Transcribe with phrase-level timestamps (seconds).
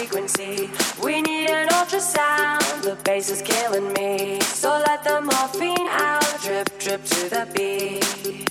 [0.00, 0.70] frequency.
[1.02, 4.40] We need an ultrasound, the bass is killing me.
[4.40, 8.48] So let the morphine out, drip, drip to the beat.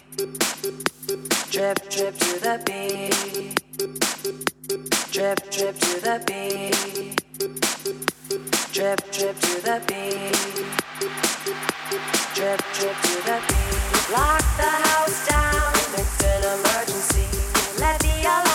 [1.50, 3.56] Drip, drip to the beat.
[5.12, 7.18] Drip, drip to the beat.
[8.72, 10.36] Drip, drip to the beat.
[12.36, 14.12] Drip, drip to the beat.
[14.14, 17.28] Lock the house down, it's an emergency.
[17.80, 18.49] Let the alarm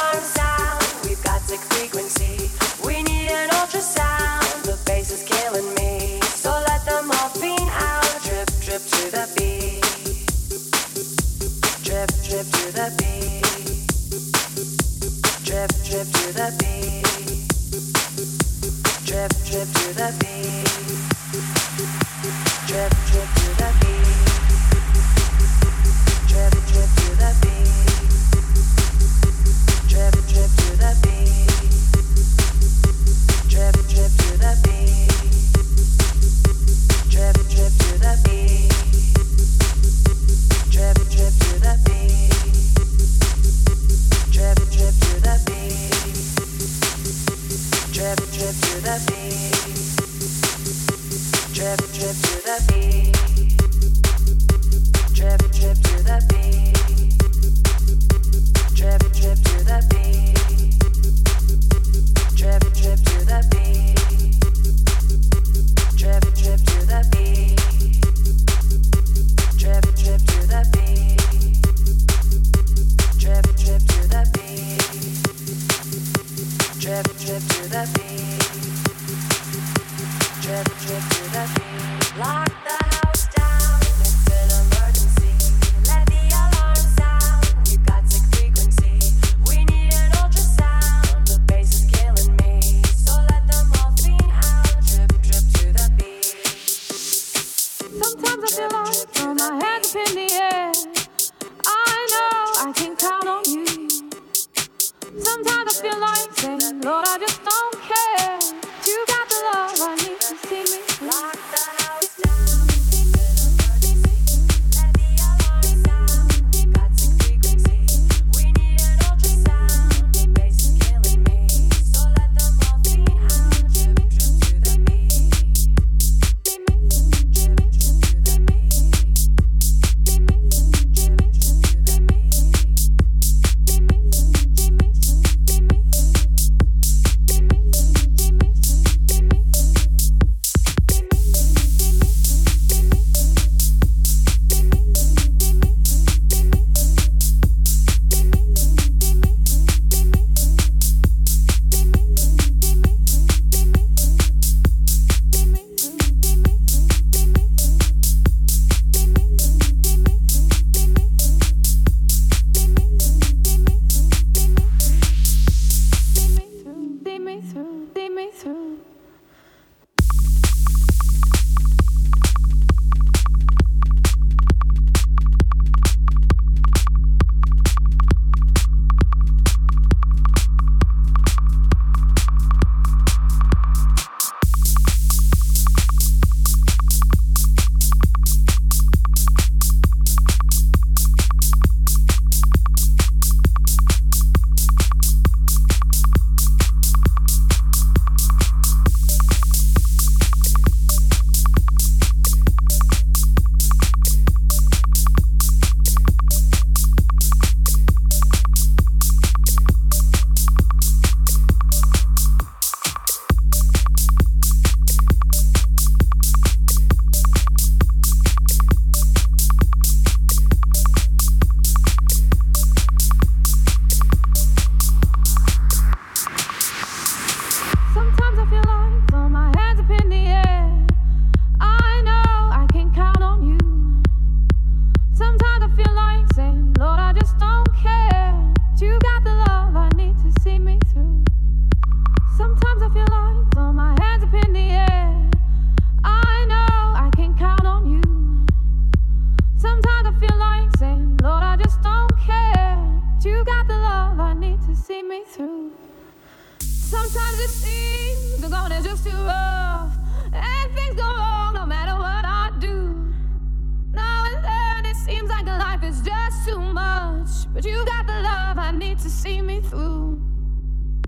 [267.55, 270.21] But you got the love I need to see me through.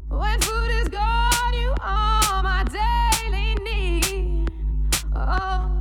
[0.09, 4.49] When food is gone, you are my daily need.
[5.13, 5.81] Oh.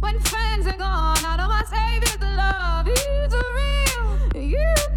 [0.00, 2.86] When friends are gone, I know my savior's the love.
[2.86, 4.44] He's real.
[4.44, 4.87] You.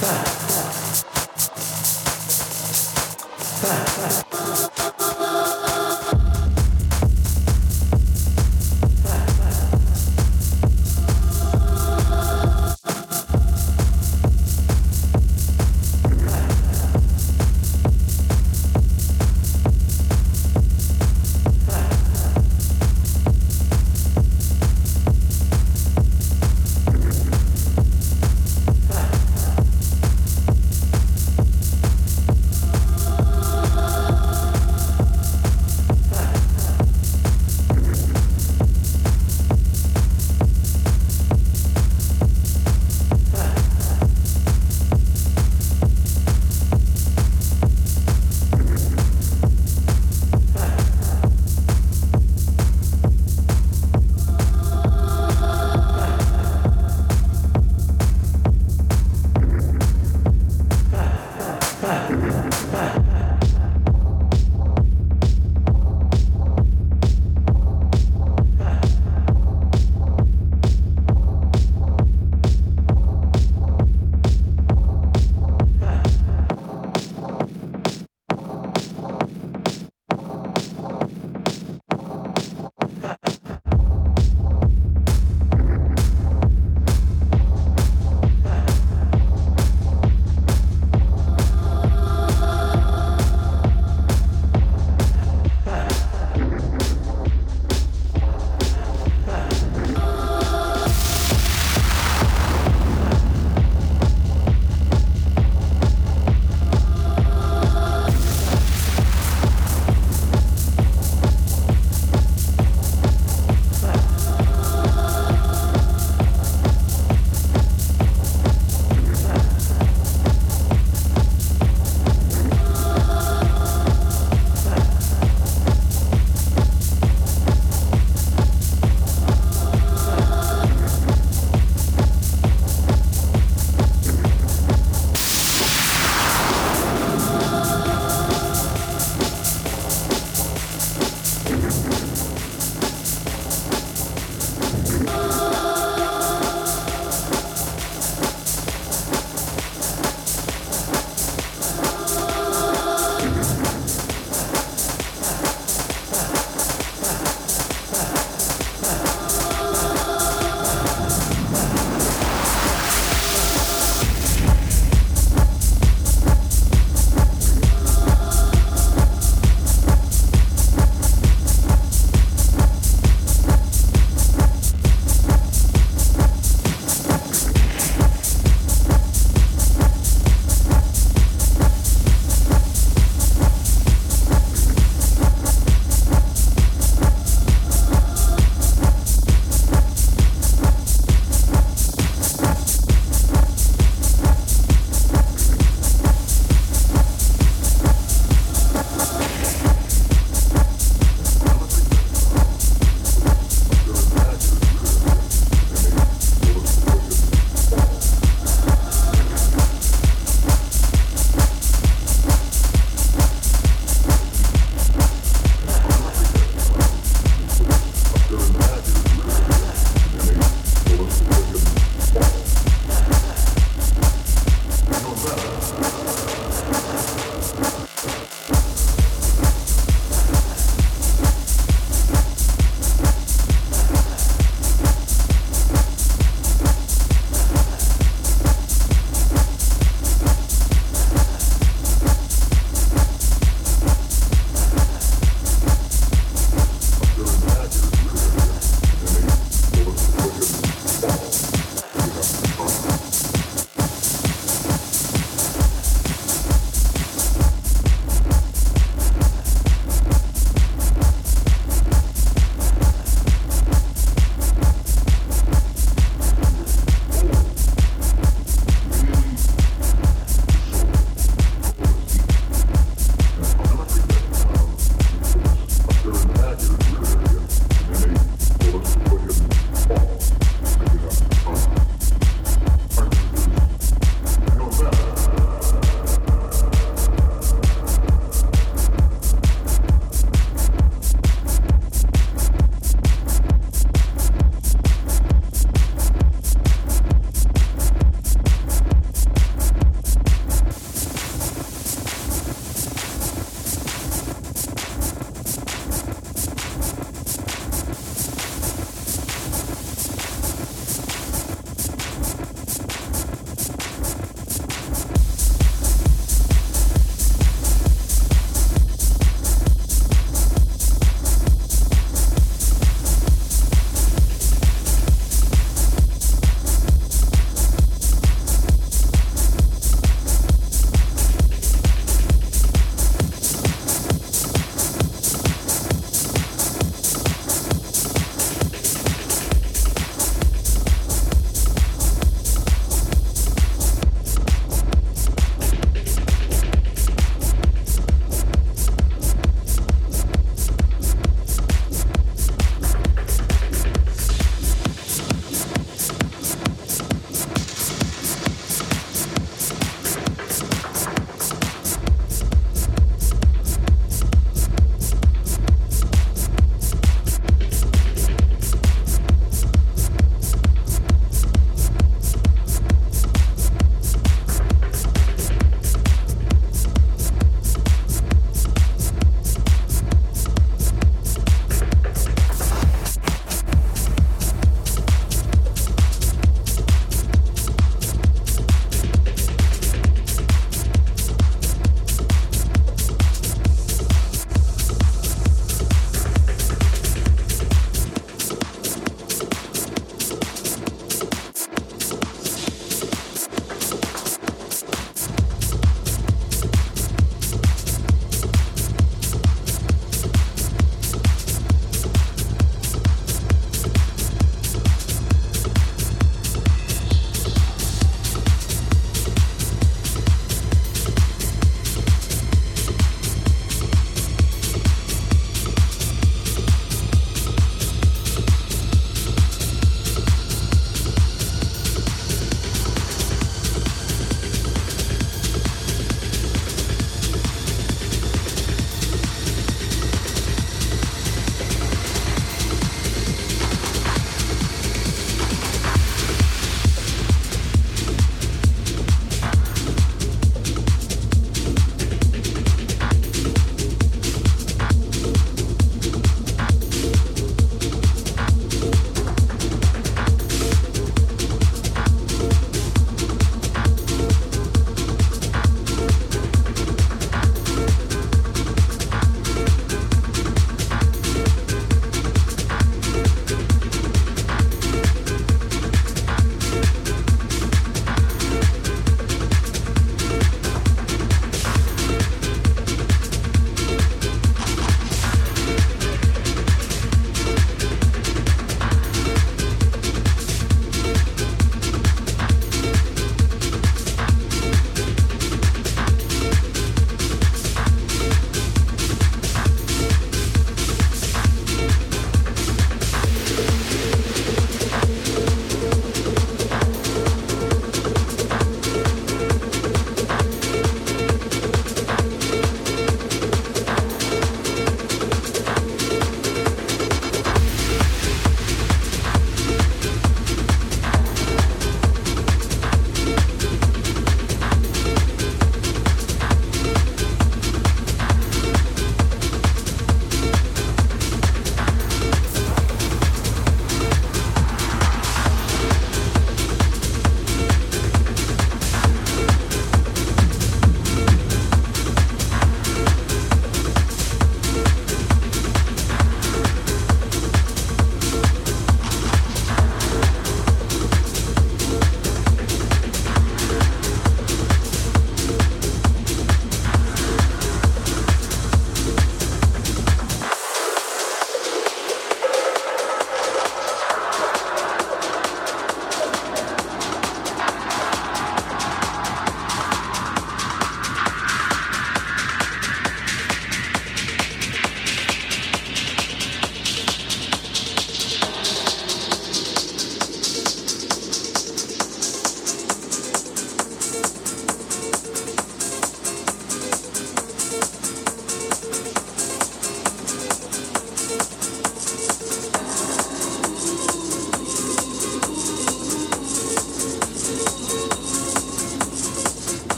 [0.00, 0.27] Fact.